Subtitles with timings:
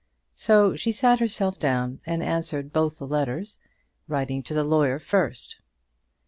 [0.33, 3.59] So she sat herself down and answered both the letters,
[4.07, 5.57] writing to the lawyer first.